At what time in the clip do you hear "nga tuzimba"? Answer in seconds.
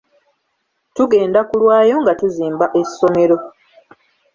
2.01-2.65